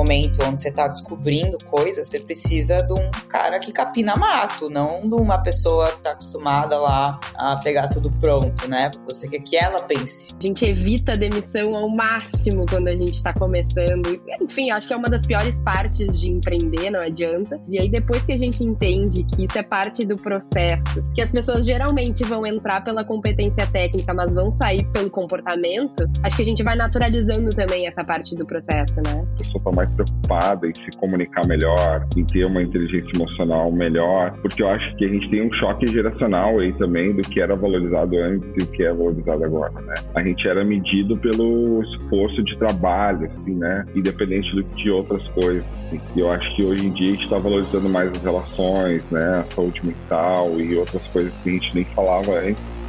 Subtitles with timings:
[0.00, 5.02] momento onde você tá descobrindo coisas, você precisa de um cara que capina mato, não
[5.02, 8.90] de uma pessoa que tá acostumada lá a pegar tudo pronto, né?
[9.06, 10.34] Você quer que ela pense.
[10.38, 14.20] A gente evita a demissão ao máximo quando a gente tá começando.
[14.40, 17.60] Enfim, acho que é uma das piores partes de empreender, não adianta.
[17.68, 21.30] E aí, depois que a gente entende que isso é parte do processo, que as
[21.30, 26.46] pessoas geralmente vão entrar pela competência técnica, mas vão sair pelo comportamento, acho que a
[26.46, 29.26] gente vai naturalizando também essa parte do processo, né?
[29.34, 29.62] A pessoa
[29.96, 35.04] preocupada em se comunicar melhor, em ter uma inteligência emocional melhor, porque eu acho que
[35.04, 38.66] a gente tem um choque geracional aí também do que era valorizado antes e o
[38.68, 39.94] que é valorizado agora, né?
[40.14, 43.84] A gente era medido pelo esforço de trabalho, assim, né?
[43.94, 45.64] Independente de outras coisas.
[45.86, 46.00] Assim.
[46.16, 49.44] E eu acho que hoje em dia a gente está valorizando mais as relações, né?
[49.48, 52.80] A saúde mental e outras coisas que a gente nem falava antes.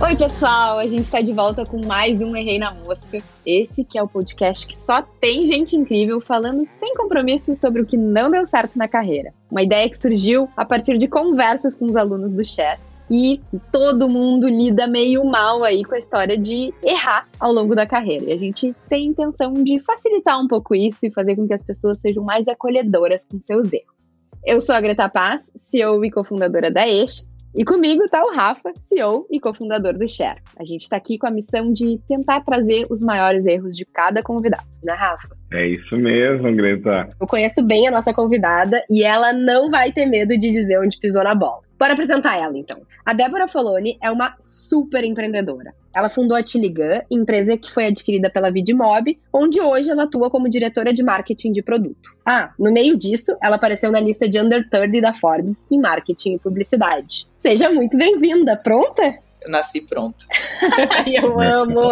[0.00, 0.78] Oi, pessoal!
[0.78, 3.18] A gente está de volta com mais um Errei na Mosca.
[3.44, 7.84] Esse que é o podcast que só tem gente incrível falando sem compromisso sobre o
[7.86, 9.34] que não deu certo na carreira.
[9.50, 12.78] Uma ideia que surgiu a partir de conversas com os alunos do chat
[13.10, 13.40] e
[13.72, 18.26] todo mundo lida meio mal aí com a história de errar ao longo da carreira.
[18.26, 21.54] E a gente tem a intenção de facilitar um pouco isso e fazer com que
[21.54, 23.98] as pessoas sejam mais acolhedoras com seus erros.
[24.46, 28.72] Eu sou a Greta Paz, CEO e cofundadora da Eixo, e comigo está o Rafa,
[28.88, 30.40] CEO e cofundador do Share.
[30.58, 34.22] A gente está aqui com a missão de tentar trazer os maiores erros de cada
[34.22, 35.28] convidado, né, Rafa?
[35.52, 37.08] É isso mesmo, Greta.
[37.20, 40.98] Eu conheço bem a nossa convidada e ela não vai ter medo de dizer onde
[40.98, 41.67] pisou na bola.
[41.78, 42.82] Bora apresentar ela, então.
[43.06, 45.72] A Débora Foloni é uma super empreendedora.
[45.94, 50.48] Ela fundou a Tiligan, empresa que foi adquirida pela Vidmob, onde hoje ela atua como
[50.48, 52.16] diretora de marketing de produto.
[52.26, 56.34] Ah, no meio disso, ela apareceu na lista de Under 30 da Forbes em marketing
[56.34, 57.28] e publicidade.
[57.40, 58.56] Seja muito bem-vinda.
[58.56, 59.02] Pronta?
[59.40, 60.26] Eu nasci pronto.
[61.06, 61.90] Eu amo.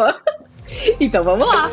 [1.01, 1.71] Então vamos lá.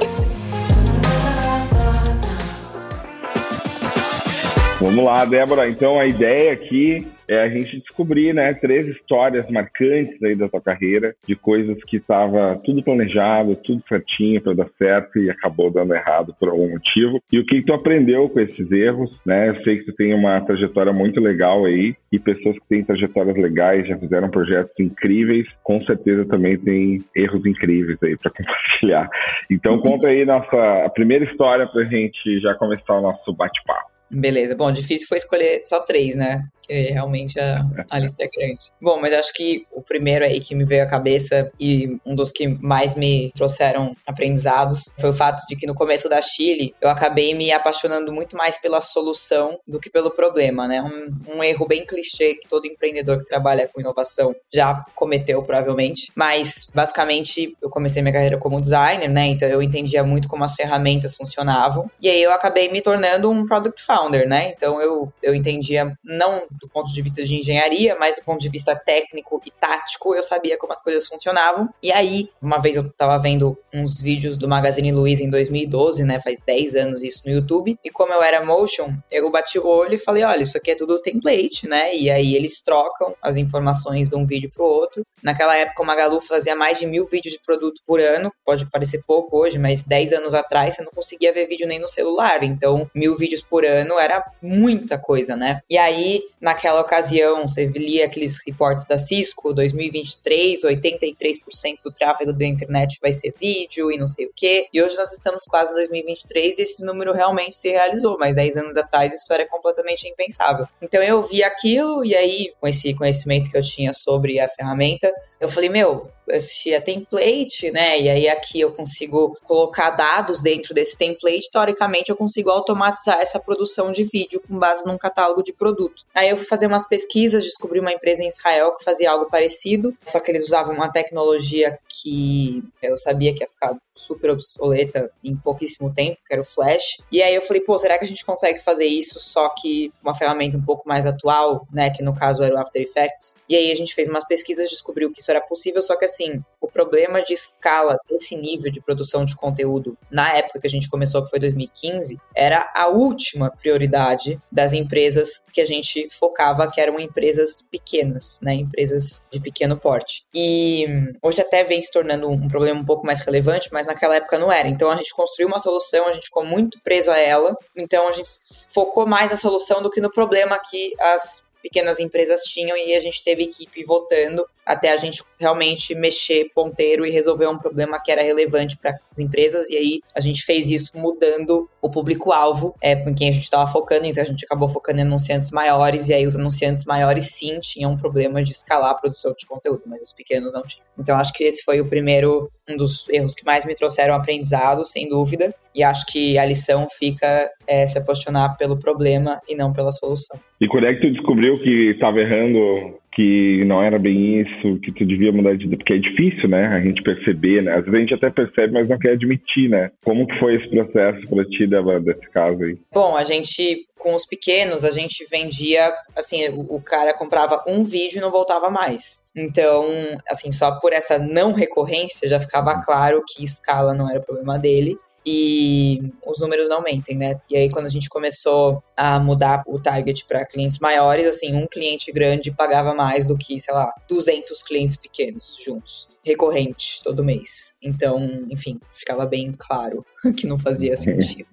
[4.79, 5.67] Vamos lá, Débora.
[5.67, 10.61] Então a ideia aqui é a gente descobrir, né, três histórias marcantes aí da tua
[10.61, 15.93] carreira, de coisas que estava tudo planejado, tudo certinho para dar certo e acabou dando
[15.93, 17.21] errado por algum motivo.
[17.31, 19.49] E o que tu aprendeu com esses erros, né?
[19.49, 23.35] Eu sei que tu tem uma trajetória muito legal aí e pessoas que têm trajetórias
[23.35, 29.09] legais, já fizeram projetos incríveis, com certeza também tem erros incríveis aí para compartilhar.
[29.49, 33.93] Então conta aí nossa a primeira história para a gente já começar o nosso bate-papo.
[34.11, 34.55] Beleza.
[34.55, 36.43] Bom, difícil foi escolher só três, né?
[36.63, 38.71] Porque realmente a, a lista é grande.
[38.81, 42.31] Bom, mas acho que o primeiro aí que me veio à cabeça e um dos
[42.31, 46.89] que mais me trouxeram aprendizados foi o fato de que no começo da Chile eu
[46.89, 50.81] acabei me apaixonando muito mais pela solução do que pelo problema, né?
[50.81, 56.11] Um, um erro bem clichê que todo empreendedor que trabalha com inovação já cometeu, provavelmente.
[56.15, 59.27] Mas, basicamente, eu comecei minha carreira como designer, né?
[59.27, 61.91] Então eu entendia muito como as ferramentas funcionavam.
[62.01, 64.53] E aí eu acabei me tornando um product founder, né?
[64.55, 68.49] Então eu, eu entendia, não do ponto de vista de engenharia, mas do ponto de
[68.49, 71.69] vista técnico e tático, eu sabia como as coisas funcionavam.
[71.81, 76.19] E aí, uma vez eu tava vendo uns vídeos do Magazine Luiza em 2012, né?
[76.21, 77.77] Faz 10 anos isso no YouTube.
[77.83, 80.75] E como eu era motion, eu bati o olho e falei: olha, isso aqui é
[80.75, 81.95] tudo template, né?
[81.95, 85.03] E aí eles trocam as informações de um vídeo pro outro.
[85.21, 88.31] Naquela época, o Magalu fazia mais de mil vídeos de produto por ano.
[88.45, 91.87] Pode parecer pouco hoje, mas 10 anos atrás você não conseguia ver vídeo nem no
[91.87, 92.43] celular.
[92.43, 95.61] Então, mil vídeos por ano era muita coisa, né?
[95.69, 102.45] E aí, naquela ocasião, você lia aqueles reportes da Cisco, 2023, 83% do tráfego da
[102.45, 104.67] internet vai ser vídeo e não sei o quê.
[104.73, 108.57] E hoje nós estamos quase em 2023 e esse número realmente se realizou, mas 10
[108.57, 110.67] anos atrás isso era completamente impensável.
[110.81, 115.09] Então eu vi aquilo e aí, com esse conhecimento que eu tinha sobre a ferramenta,
[115.39, 117.99] eu falei, meu, esse é template, né?
[117.99, 121.49] E aí aqui eu consigo colocar dados dentro desse template.
[121.51, 126.03] Teoricamente, eu consigo automatizar essa produção de vídeo com base num catálogo de produto.
[126.13, 129.95] Aí eu fui fazer umas pesquisas, descobri uma empresa em Israel que fazia algo parecido,
[130.05, 135.35] só que eles usavam uma tecnologia que eu sabia que ia ficar super obsoleta em
[135.35, 136.97] pouquíssimo tempo, que era o Flash.
[137.11, 140.15] E aí eu falei, pô, será que a gente consegue fazer isso só que uma
[140.15, 141.91] ferramenta um pouco mais atual, né?
[141.91, 143.41] Que no caso era o After Effects.
[143.47, 146.43] E aí a gente fez umas pesquisas, descobriu que isso era possível, só que assim,
[146.61, 150.89] o problema de escala desse nível de produção de conteúdo na época que a gente
[150.89, 156.79] começou, que foi 2015, era a última prioridade das empresas que a gente focava, que
[156.79, 158.53] eram empresas pequenas, né?
[158.53, 160.23] Empresas de pequeno porte.
[160.33, 160.87] E
[161.21, 164.51] hoje até vem se tornando um problema um pouco mais relevante, mas naquela época não
[164.51, 164.69] era.
[164.69, 167.57] Então a gente construiu uma solução, a gente ficou muito preso a ela.
[167.75, 168.29] Então a gente
[168.73, 172.99] focou mais na solução do que no problema que as pequenas empresas tinham e a
[172.99, 178.11] gente teve equipe votando até a gente realmente mexer ponteiro e resolver um problema que
[178.11, 179.69] era relevante para as empresas.
[179.69, 183.69] E aí a gente fez isso mudando o público-alvo é, em quem a gente estava
[183.69, 187.59] focando, então a gente acabou focando em anunciantes maiores, e aí os anunciantes maiores sim
[187.59, 190.85] tinham um problema de escalar a produção de conteúdo, mas os pequenos não tinham.
[190.97, 194.85] Então acho que esse foi o primeiro, um dos erros que mais me trouxeram aprendizado,
[194.85, 199.73] sem dúvida, e acho que a lição fica é, se apaixonar pelo problema e não
[199.73, 200.39] pela solução.
[200.61, 204.91] E quando é que tu descobriu que estava errando que não era bem isso, que
[204.91, 207.99] tu devia mudar de porque é difícil, né, a gente perceber, né, às vezes a
[207.99, 211.67] gente até percebe, mas não quer admitir, né, como que foi esse processo para ti,
[211.67, 212.77] Débora, desse caso aí?
[212.93, 217.85] Bom, a gente, com os pequenos, a gente vendia, assim, o, o cara comprava um
[217.85, 219.85] vídeo e não voltava mais, então,
[220.27, 224.99] assim, só por essa não recorrência já ficava claro que escala não era problema dele,
[225.25, 227.39] e os números não mentem, né?
[227.49, 231.65] E aí, quando a gente começou a mudar o target para clientes maiores, assim, um
[231.65, 237.77] cliente grande pagava mais do que, sei lá, 200 clientes pequenos juntos, recorrente, todo mês.
[237.81, 240.05] Então, enfim, ficava bem claro
[240.35, 241.47] que não fazia sentido.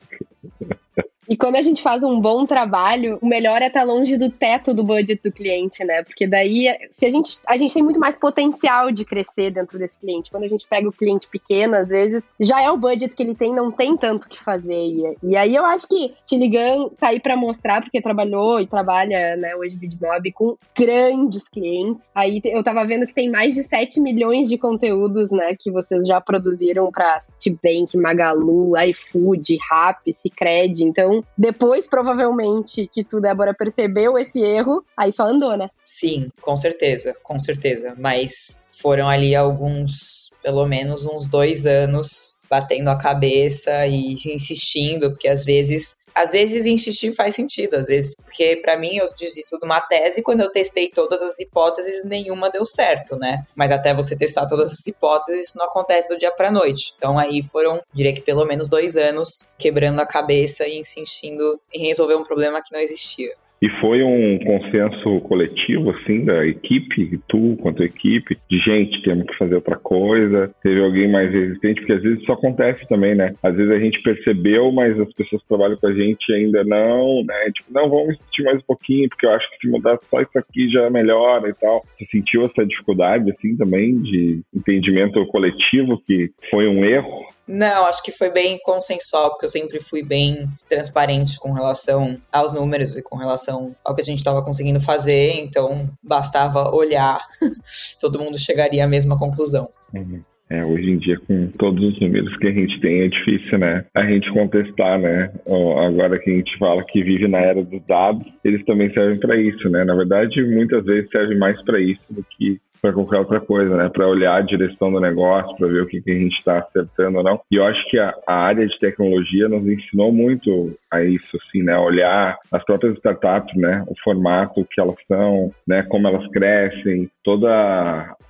[1.31, 4.75] E quando a gente faz um bom trabalho, o melhor é estar longe do teto
[4.75, 6.03] do budget do cliente, né?
[6.03, 6.67] Porque daí,
[6.99, 10.29] se a gente, a gente tem muito mais potencial de crescer dentro desse cliente.
[10.29, 13.37] Quando a gente pega o cliente pequeno, às vezes, já é o budget que ele
[13.37, 14.75] tem, não tem tanto que fazer.
[14.75, 19.37] E, e aí eu acho que Tiligan tá aí para mostrar, porque trabalhou e trabalha,
[19.37, 22.09] né, hoje Vidmob com grandes clientes.
[22.13, 26.09] Aí eu tava vendo que tem mais de 7 milhões de conteúdos, né, que vocês
[26.09, 30.83] já produziram para Citibank, Magalu, iFood, Rap, Cicred.
[30.83, 35.71] Então, depois, provavelmente, que tu, Débora, percebeu esse erro, aí só andou, né?
[35.85, 37.95] Sim, com certeza, com certeza.
[37.99, 45.29] Mas foram ali alguns, pelo menos uns dois anos batendo a cabeça e insistindo, porque
[45.29, 49.65] às vezes às vezes insistir faz sentido, às vezes, porque para mim eu desisto de
[49.65, 53.45] uma tese quando eu testei todas as hipóteses, nenhuma deu certo, né?
[53.55, 56.93] Mas até você testar todas as hipóteses, isso não acontece do dia para noite.
[56.97, 61.87] Então aí foram, diria que pelo menos dois anos quebrando a cabeça e insistindo em
[61.87, 63.35] resolver um problema que não existia.
[63.63, 69.37] E foi um consenso coletivo, assim, da equipe, tu quanto equipe, de gente, temos que
[69.37, 70.51] fazer outra coisa.
[70.63, 73.35] Teve alguém mais resistente, porque às vezes isso acontece também, né?
[73.43, 77.23] Às vezes a gente percebeu, mas as pessoas que trabalham com a gente ainda não,
[77.23, 77.51] né?
[77.55, 80.39] Tipo, não, vamos insistir mais um pouquinho, porque eu acho que se mudar só isso
[80.39, 81.85] aqui já melhora e tal.
[81.99, 87.29] Você sentiu essa dificuldade, assim, também, de entendimento coletivo, que foi um erro?
[87.51, 92.55] Não, acho que foi bem consensual, porque eu sempre fui bem transparente com relação aos
[92.55, 97.19] números e com relação ao que a gente estava conseguindo fazer, então bastava olhar,
[98.01, 99.69] todo mundo chegaria à mesma conclusão.
[99.93, 100.23] Uhum.
[100.49, 103.85] É, hoje em dia, com todos os números que a gente tem, é difícil, né?
[103.95, 105.33] A gente contestar, né?
[105.47, 109.37] Agora que a gente fala que vive na era dos dados, eles também servem para
[109.37, 109.85] isso, né?
[109.85, 113.89] Na verdade, muitas vezes serve mais para isso do que para qualquer outra coisa, né?
[113.89, 117.19] Para olhar a direção do negócio, para ver o que, que a gente está acertando
[117.19, 117.41] ou não.
[117.51, 121.63] E eu acho que a, a, área de tecnologia nos ensinou muito a isso, assim,
[121.63, 121.77] né?
[121.77, 123.85] Olhar as próprias startups, né?
[123.87, 125.83] O formato que elas são, né?
[125.85, 127.49] Como elas crescem, toda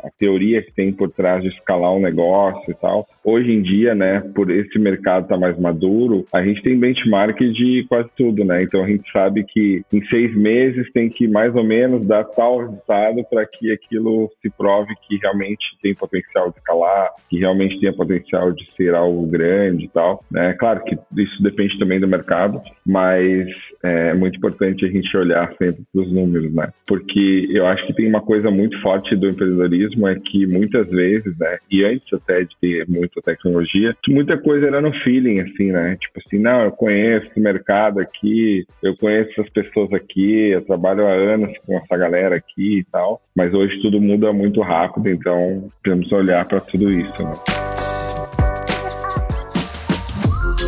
[0.02, 3.06] a teoria que tem por trás de escalar um negócio e tal.
[3.24, 4.20] Hoje em dia, né?
[4.34, 8.62] Por esse mercado estar tá mais maduro, a gente tem benchmark de quase tudo, né?
[8.62, 12.58] Então a gente sabe que em seis meses tem que mais ou menos dar tal
[12.58, 17.92] resultado para que aquilo se prove que realmente tem potencial de escalar, que realmente tem
[17.92, 20.24] potencial de ser algo grande e tal.
[20.30, 20.54] Né?
[20.54, 23.48] Claro que isso depende também do mercado, mas
[23.82, 26.70] é muito importante a gente olhar sempre para os números, né?
[26.86, 31.36] Porque eu acho que tem uma coisa muito forte do empreendedorismo é que muitas vezes,
[31.38, 31.58] né?
[31.70, 35.96] E antes até de ter muita tecnologia, muita coisa era no feeling, assim, né?
[36.00, 41.06] Tipo assim, não, eu conheço esse mercado aqui, eu conheço essas pessoas aqui, eu trabalho
[41.06, 43.20] há anos com essa galera aqui e tal.
[43.36, 44.00] Mas hoje tudo
[44.30, 47.22] muda muito rápido, então temos olhar para tudo isso.
[47.22, 47.32] Né?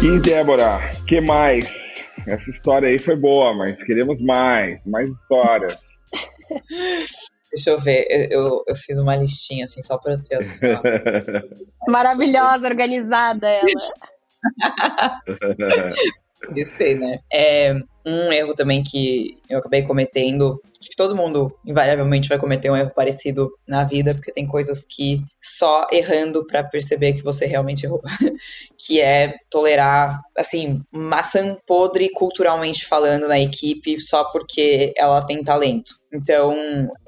[0.02, 1.64] E Débora, que mais?
[2.26, 5.78] Essa história aí foi boa, mas queremos mais, mais histórias.
[7.54, 10.81] Deixa eu ver, eu, eu, eu, fiz uma listinha assim só para ter essa.
[11.87, 13.66] Maravilhosa, organizada ela.
[16.57, 17.19] Isso aí, né?
[17.31, 22.71] É, um erro também que eu acabei cometendo, acho que todo mundo invariavelmente vai cometer
[22.71, 27.47] um erro parecido na vida, porque tem coisas que só errando para perceber que você
[27.47, 28.02] realmente errou,
[28.76, 36.01] que é tolerar, assim, maçã podre culturalmente falando na equipe só porque ela tem talento.
[36.12, 36.54] Então,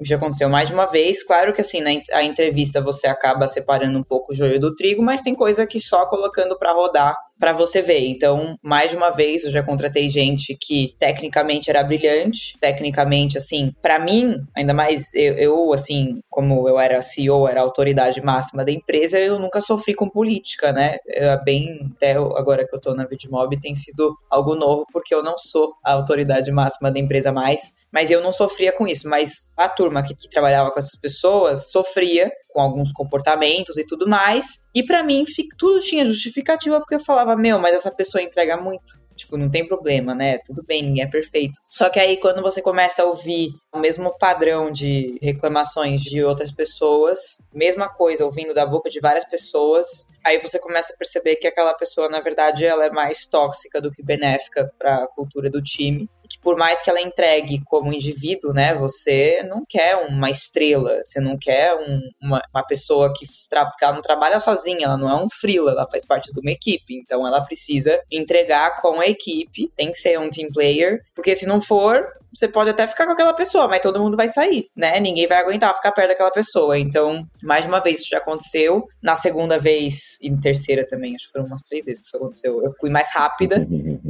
[0.01, 1.23] já aconteceu mais de uma vez.
[1.23, 5.03] Claro que assim, na a entrevista você acaba separando um pouco o joio do trigo,
[5.03, 8.07] mas tem coisa que só colocando para rodar para você ver.
[8.07, 13.73] Então, mais de uma vez eu já contratei gente que tecnicamente era brilhante, tecnicamente assim,
[13.81, 18.71] para mim, ainda mais eu, eu, assim, como eu era CEO, era autoridade máxima da
[18.71, 20.97] empresa, eu nunca sofri com política, né?
[21.07, 25.23] Eu, bem até agora que eu tô na Vidmob tem sido algo novo porque eu
[25.23, 29.53] não sou a autoridade máxima da empresa mais, mas eu não sofria com isso, mas
[29.55, 34.65] a turma que, que trabalhava com essas pessoas sofria com alguns comportamentos e tudo mais.
[34.75, 35.23] E para mim,
[35.57, 38.99] tudo tinha justificativa porque eu falava, meu, mas essa pessoa entrega muito.
[39.15, 40.39] Tipo, não tem problema, né?
[40.39, 41.57] Tudo bem, ninguém é perfeito.
[41.63, 46.51] Só que aí, quando você começa a ouvir o mesmo padrão de reclamações de outras
[46.51, 47.17] pessoas,
[47.53, 49.87] mesma coisa, ouvindo da boca de várias pessoas,
[50.21, 53.89] aí você começa a perceber que aquela pessoa, na verdade, ela é mais tóxica do
[53.89, 58.53] que benéfica para a cultura do time que por mais que ela entregue como indivíduo,
[58.53, 63.71] né, você não quer uma estrela, você não quer um, uma, uma, pessoa que tra
[63.81, 66.95] ela não trabalha sozinha, ela não é um freela, ela faz parte de uma equipe,
[66.95, 71.45] então ela precisa entregar com a equipe, tem que ser um team player, porque se
[71.45, 74.99] não for, você pode até ficar com aquela pessoa, mas todo mundo vai sair, né?
[74.99, 76.77] Ninguém vai aguentar ficar perto daquela pessoa.
[76.77, 78.85] Então, mais uma vez isso já aconteceu.
[79.01, 82.61] Na segunda vez e terceira também, acho que foram umas três vezes que isso aconteceu.
[82.61, 83.65] Eu fui mais rápida,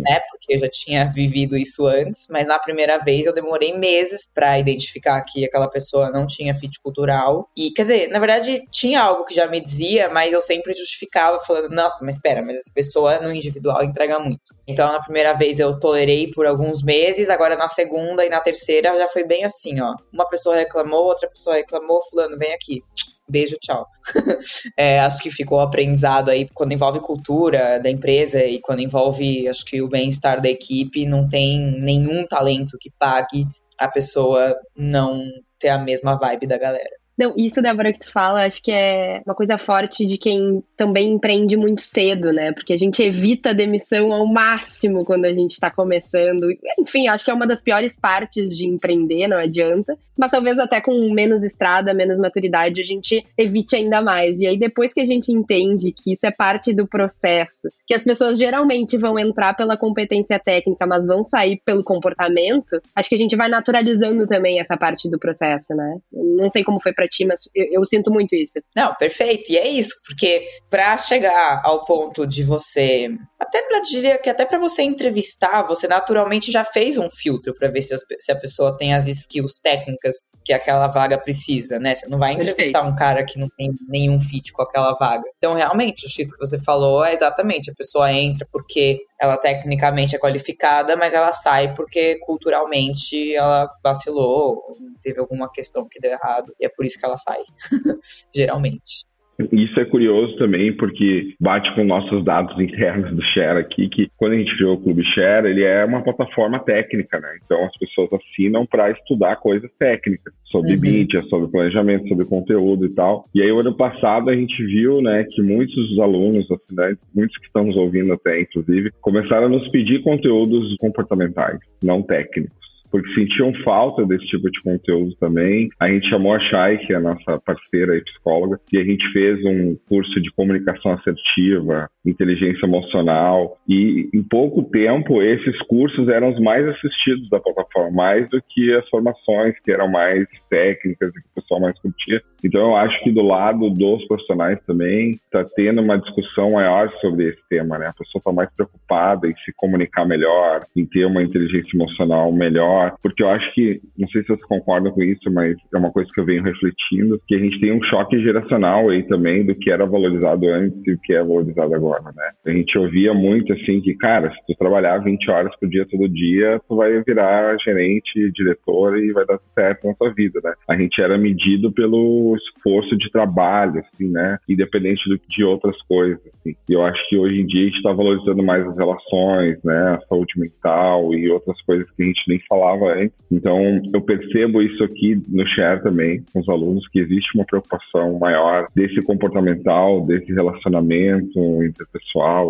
[0.07, 0.21] né?
[0.29, 4.59] Porque eu já tinha vivido isso antes, mas na primeira vez eu demorei meses para
[4.59, 7.49] identificar que aquela pessoa não tinha fit cultural.
[7.55, 11.39] E, quer dizer, na verdade, tinha algo que já me dizia, mas eu sempre justificava
[11.39, 14.55] falando, nossa, mas espera, mas essa pessoa no individual entrega muito.
[14.67, 18.97] Então, na primeira vez eu tolerei por alguns meses, agora na segunda e na terceira
[18.97, 19.95] já foi bem assim, ó.
[20.13, 22.81] Uma pessoa reclamou, outra pessoa reclamou, fulano, vem aqui.
[23.27, 23.87] Beijo, tchau.
[24.77, 29.65] é, acho que ficou aprendizado aí quando envolve cultura da empresa e quando envolve, acho
[29.65, 33.47] que o bem-estar da equipe, não tem nenhum talento que pague
[33.79, 35.23] a pessoa não
[35.59, 37.04] ter a mesma vibe da galera.
[37.17, 41.13] Não, isso, Débora, que tu fala, acho que é uma coisa forte de quem também
[41.13, 42.51] empreende muito cedo, né?
[42.51, 46.45] Porque a gente evita a demissão ao máximo quando a gente está começando.
[46.77, 49.97] Enfim, acho que é uma das piores partes de empreender, não adianta.
[50.17, 54.37] Mas talvez até com menos estrada, menos maturidade, a gente evite ainda mais.
[54.37, 58.03] E aí, depois que a gente entende que isso é parte do processo, que as
[58.03, 63.17] pessoas geralmente vão entrar pela competência técnica, mas vão sair pelo comportamento, acho que a
[63.17, 65.97] gente vai naturalizando também essa parte do processo, né?
[66.11, 68.59] Não sei como foi pra para ti, mas eu, eu, sinto muito isso.
[68.75, 69.51] Não, perfeito.
[69.51, 73.09] E é isso, porque para chegar ao ponto de você,
[73.39, 77.69] até para diria que até para você entrevistar, você naturalmente já fez um filtro para
[77.69, 81.93] ver se, as, se, a pessoa tem as skills técnicas que aquela vaga precisa, né?
[81.93, 82.93] Você não vai entrevistar perfeito.
[82.93, 85.23] um cara que não tem nenhum fit com aquela vaga.
[85.37, 90.15] Então, realmente, o X que você falou é exatamente, a pessoa entra porque ela tecnicamente
[90.15, 94.61] é qualificada, mas ela sai porque culturalmente ela vacilou,
[95.01, 97.41] teve alguma questão que deu errado, e é por isso que ela sai,
[98.33, 99.05] geralmente.
[99.51, 104.33] Isso é curioso também, porque bate com nossos dados internos do Share aqui, que quando
[104.33, 107.37] a gente criou o Clube Share, ele é uma plataforma técnica, né?
[107.43, 110.81] Então as pessoas assinam para estudar coisas técnicas, sobre uhum.
[110.81, 113.23] mídia, sobre planejamento, sobre conteúdo e tal.
[113.33, 117.37] E aí, o ano passado, a gente viu, né, que muitos dos alunos, assinantes, muitos
[117.37, 123.53] que estamos ouvindo até, inclusive, começaram a nos pedir conteúdos comportamentais, não técnicos porque sentiam
[123.63, 125.69] falta desse tipo de conteúdo também.
[125.79, 129.07] A gente chamou a Chay, que é a nossa parceira e psicóloga, e a gente
[129.11, 136.29] fez um curso de comunicação assertiva, inteligência emocional, e em pouco tempo esses cursos eram
[136.29, 141.13] os mais assistidos da plataforma, mais do que as formações que eram mais técnicas e
[141.13, 142.21] que o pessoal mais curtia.
[142.43, 147.29] Então eu acho que do lado dos profissionais também está tendo uma discussão maior sobre
[147.29, 147.87] esse tema, né?
[147.87, 152.95] A pessoa está mais preocupada em se comunicar melhor, em ter uma inteligência emocional melhor,
[153.01, 156.09] porque eu acho que, não sei se vocês concordam com isso, mas é uma coisa
[156.13, 159.71] que eu venho refletindo, que a gente tem um choque geracional aí também do que
[159.71, 162.29] era valorizado antes e o que é valorizado agora, né?
[162.45, 166.09] A gente ouvia muito assim que, cara, se tu trabalhar 20 horas por dia todo
[166.09, 170.53] dia, tu vai virar gerente, diretor e vai dar certo na tua vida, né?
[170.67, 174.37] A gente era medido pelo esforço de trabalho, assim, né?
[174.47, 176.55] Independente de outras coisas, assim.
[176.69, 179.95] E eu acho que hoje em dia a gente está valorizando mais as relações, né?
[179.95, 183.15] A saúde mental e outras coisas que a gente nem falava antes.
[183.31, 188.17] Então, eu percebo isso aqui no Share também, com os alunos, que existe uma preocupação
[188.19, 191.84] maior desse comportamental, desse relacionamento interpessoal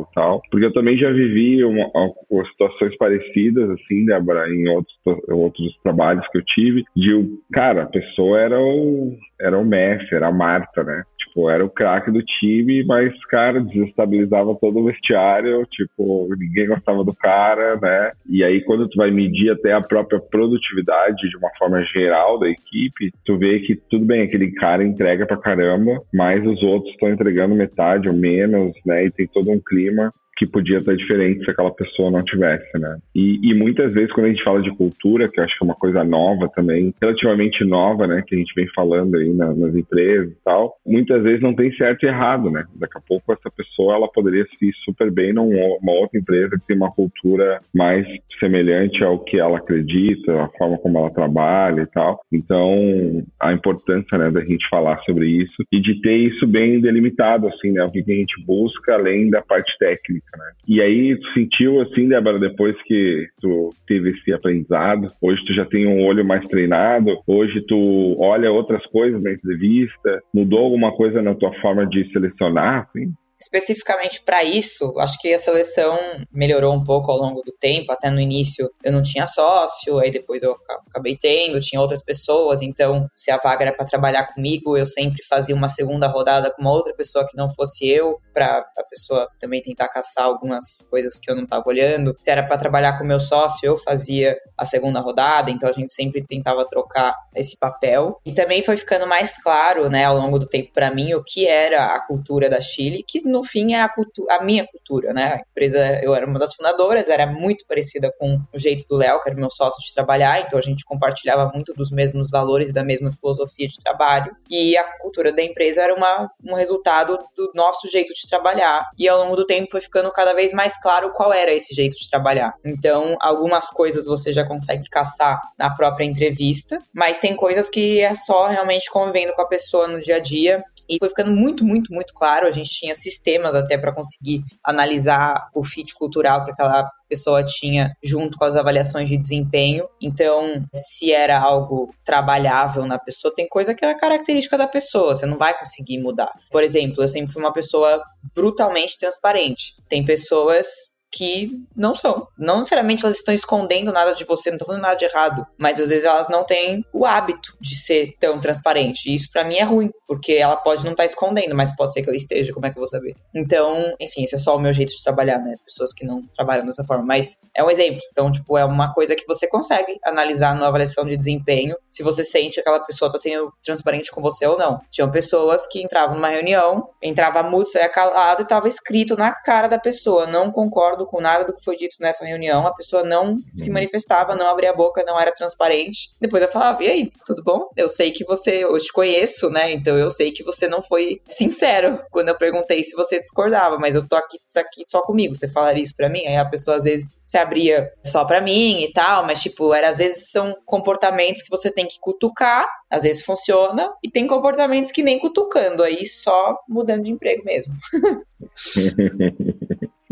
[0.10, 0.42] e tal.
[0.50, 4.96] Porque eu também já vivi uma, uma, situações parecidas, assim, Débora, em outros,
[5.30, 7.12] outros trabalhos que eu tive, de,
[7.52, 11.04] cara, a pessoa era o, era o Messi, era a Marta, né?
[11.36, 17.04] Tipo, era o craque do time, mas, cara, desestabilizava todo o vestiário, tipo, ninguém gostava
[17.04, 18.12] do cara, né?
[18.26, 22.48] E aí, quando tu vai medir até a própria produtividade de uma forma geral da
[22.48, 27.10] equipe, tu vê que tudo bem, aquele cara entrega pra caramba, mas os outros estão
[27.10, 29.06] entregando metade ou menos, né?
[29.06, 32.98] E tem todo um clima que podia estar diferente se aquela pessoa não tivesse, né?
[33.16, 35.68] E, e, muitas vezes quando a gente fala de cultura, que eu acho que é
[35.68, 39.76] uma coisa nova também, relativamente nova, né, que a gente vem falando aí na, nas
[39.76, 42.66] empresas e tal, muitas vezes não tem certo e errado, né?
[42.76, 46.68] Daqui a pouco essa pessoa ela poderia se ir super bem numa outra empresa que
[46.68, 48.06] tem uma cultura mais
[48.40, 52.20] semelhante ao que ela acredita, a forma como ela trabalha e tal.
[52.32, 57.48] Então, a importância, né, da gente falar sobre isso e de ter isso bem delimitado,
[57.48, 57.84] assim, né?
[57.84, 60.46] O que a gente busca além da parte técnica né?
[60.68, 65.66] E aí tu sentiu assim, Débora, depois que tu teve esse aprendizado, hoje tu já
[65.66, 71.22] tem um olho mais treinado, hoje tu olha outras coisas na entrevista, mudou alguma coisa
[71.22, 73.14] na tua forma de selecionar, assim?
[73.40, 75.98] Especificamente para isso, acho que a seleção
[76.32, 77.92] melhorou um pouco ao longo do tempo.
[77.92, 80.56] Até no início eu não tinha sócio, aí depois eu
[80.88, 82.62] acabei tendo, tinha outras pessoas.
[82.62, 86.62] Então, se a vaga era para trabalhar comigo, eu sempre fazia uma segunda rodada com
[86.62, 91.20] uma outra pessoa que não fosse eu, para a pessoa também tentar caçar algumas coisas
[91.20, 92.16] que eu não estava olhando.
[92.24, 95.52] Se era para trabalhar com meu sócio, eu fazia a segunda rodada.
[95.52, 98.20] Então, a gente sempre tentava trocar esse papel.
[98.26, 101.48] E também foi ficando mais claro, né, ao longo do tempo para mim o que
[101.48, 103.94] era a cultura da Chile, que no fim é a,
[104.30, 105.34] a, minha cultura, né?
[105.34, 109.22] A empresa, eu era uma das fundadoras, era muito parecida com o jeito do Léo,
[109.22, 112.74] que era meu sócio de trabalhar, então a gente compartilhava muito dos mesmos valores e
[112.74, 114.36] da mesma filosofia de trabalho.
[114.50, 118.86] E a cultura da empresa era uma, um resultado do nosso jeito de trabalhar.
[118.98, 121.96] E ao longo do tempo foi ficando cada vez mais claro qual era esse jeito
[121.98, 122.54] de trabalhar.
[122.64, 128.16] Então, algumas coisas você já consegue caçar na própria entrevista, mas tem coisas que é
[128.16, 131.94] só realmente convivendo com a pessoa no dia a dia e foi ficando muito, muito,
[131.94, 132.48] muito claro.
[132.48, 137.96] A gente tinha sistemas até para conseguir analisar o fit cultural que aquela pessoa tinha
[138.04, 139.88] junto com as avaliações de desempenho.
[140.02, 145.26] Então, se era algo trabalhável na pessoa, tem coisa que é característica da pessoa, você
[145.26, 146.32] não vai conseguir mudar.
[146.52, 149.76] Por exemplo, eu sempre fui uma pessoa brutalmente transparente.
[149.88, 152.28] Tem pessoas que não são.
[152.38, 155.80] Não necessariamente elas estão escondendo nada de você, não estão fazendo nada de errado, mas
[155.80, 159.10] às vezes elas não têm o hábito de ser tão transparente.
[159.10, 161.94] E isso para mim é ruim, porque ela pode não estar tá escondendo, mas pode
[161.94, 163.16] ser que ela esteja, como é que eu vou saber?
[163.34, 165.56] Então, enfim, esse é só o meu jeito de trabalhar, né?
[165.64, 168.02] Pessoas que não trabalham dessa forma, mas é um exemplo.
[168.12, 172.26] Então, tipo, é uma coisa que você consegue analisar numa avaliação de desempenho, se você
[172.26, 174.82] sente que aquela pessoa tá sendo transparente com você ou não.
[174.92, 179.68] Tinham pessoas que entravam numa reunião, entrava mudo, saia calado e tava escrito na cara
[179.70, 183.38] da pessoa, não concordo com nada do que foi dito nessa reunião, a pessoa não
[183.56, 183.74] se uhum.
[183.74, 186.10] manifestava, não abria a boca, não era transparente.
[186.20, 187.70] Depois eu falava, e aí, tudo bom?
[187.76, 189.72] Eu sei que você, eu te conheço, né?
[189.72, 193.96] Então eu sei que você não foi sincero quando eu perguntei se você discordava, mas
[193.96, 196.26] eu tô aqui, aqui só comigo, você falaria isso pra mim?
[196.26, 199.90] Aí a pessoa às vezes se abria só pra mim e tal, mas tipo, era,
[199.90, 204.92] às vezes são comportamentos que você tem que cutucar, às vezes funciona, e tem comportamentos
[204.92, 207.74] que nem cutucando, aí só mudando de emprego mesmo.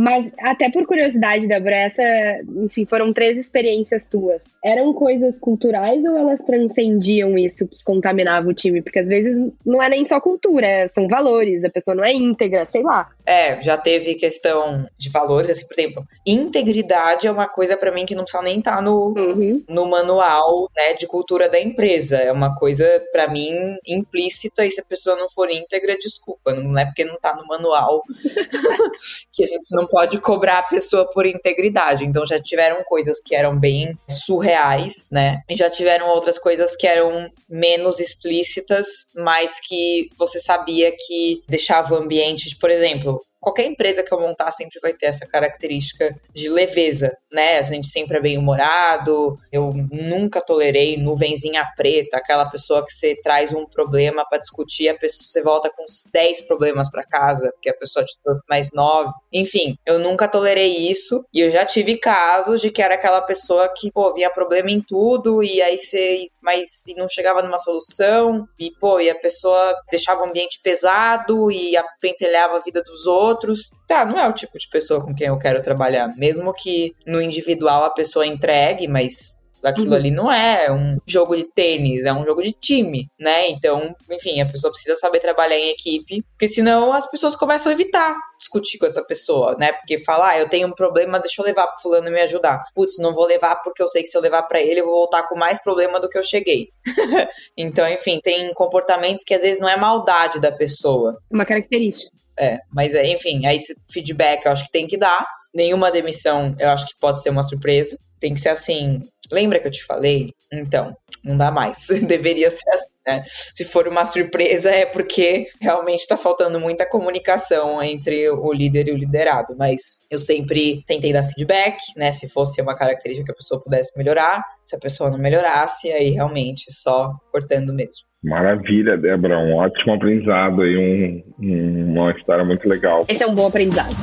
[0.03, 4.41] Mas, até por curiosidade, Débora, essa, enfim, foram três experiências tuas.
[4.61, 8.81] Eram coisas culturais ou elas transcendiam isso que contaminava o time?
[8.81, 12.65] Porque às vezes não é nem só cultura, são valores, a pessoa não é íntegra,
[12.65, 13.11] sei lá.
[13.25, 18.05] É, já teve questão de valores, assim, por exemplo, integridade é uma coisa para mim
[18.05, 19.63] que não precisa nem estar tá no, uhum.
[19.69, 22.17] no manual, né, de cultura da empresa.
[22.17, 26.77] É uma coisa, para mim, implícita, e se a pessoa não for íntegra, desculpa, não
[26.77, 28.03] é porque não tá no manual
[29.31, 32.03] que a gente não pode cobrar a pessoa por integridade.
[32.03, 35.39] Então já tiveram coisas que eram bem surreais, né?
[35.47, 41.93] E já tiveram outras coisas que eram menos explícitas, mas que você sabia que deixava
[41.93, 46.49] o ambiente, por exemplo, qualquer empresa que eu montar sempre vai ter essa característica de
[46.49, 47.57] leveza, né?
[47.57, 49.35] A gente sempre é bem humorado.
[49.51, 54.97] Eu nunca tolerei nuvenzinha preta, aquela pessoa que você traz um problema para discutir, a
[54.97, 58.71] pessoa você volta com uns 10 problemas para casa, porque a pessoa te trouxe mais
[58.73, 59.11] nove.
[59.31, 63.69] Enfim, eu nunca tolerei isso e eu já tive casos de que era aquela pessoa
[63.75, 68.45] que, pô, via problema em tudo e aí você mas se não chegava numa solução
[68.59, 73.32] e pô, e a pessoa deixava o ambiente pesado e apentelhava a vida dos outros
[73.33, 73.71] outros.
[73.87, 76.09] Tá, não é o tipo de pessoa com quem eu quero trabalhar.
[76.15, 79.95] Mesmo que no individual a pessoa entregue, mas Aquilo uhum.
[79.95, 83.47] ali não é um jogo de tênis, é um jogo de time, né?
[83.47, 87.73] Então, enfim, a pessoa precisa saber trabalhar em equipe, porque senão as pessoas começam a
[87.73, 89.71] evitar discutir com essa pessoa, né?
[89.71, 92.61] Porque falar, ah, eu tenho um problema, deixa eu levar pro fulano me ajudar.
[92.75, 94.95] Putz, não vou levar porque eu sei que se eu levar para ele, eu vou
[94.95, 96.67] voltar com mais problema do que eu cheguei.
[97.57, 101.17] então, enfim, tem comportamentos que às vezes não é maldade da pessoa.
[101.31, 102.11] Uma característica.
[102.39, 103.59] É, mas é, enfim, aí
[103.91, 105.25] feedback eu acho que tem que dar.
[105.53, 107.97] Nenhuma demissão eu acho que pode ser uma surpresa.
[108.19, 109.01] Tem que ser assim.
[109.33, 110.31] Lembra que eu te falei?
[110.51, 111.87] Então, não dá mais.
[112.07, 113.23] Deveria ser assim, né?
[113.27, 118.91] Se for uma surpresa, é porque realmente está faltando muita comunicação entre o líder e
[118.91, 119.55] o liderado.
[119.57, 122.11] Mas eu sempre tentei dar feedback, né?
[122.11, 124.43] Se fosse uma característica que a pessoa pudesse melhorar.
[124.63, 128.05] Se a pessoa não melhorasse, aí realmente só cortando mesmo.
[128.23, 129.39] Maravilha, Débora.
[129.39, 133.03] Um ótimo aprendizado aí, um, um, uma história muito legal.
[133.09, 133.93] Esse é um bom aprendizado.